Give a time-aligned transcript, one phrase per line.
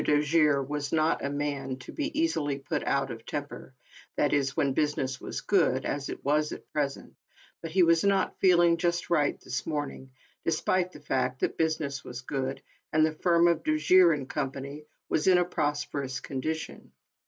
[0.03, 3.71] Do jere was not a man to be easily put out of tem per,
[4.15, 7.15] that is when business was good, as it was at present,
[7.61, 10.09] but he was not feeling just right this morning,
[10.43, 14.51] despite the fact that business was good and the firm of Dojere & Co.
[15.07, 16.91] was in a prosper ous condition.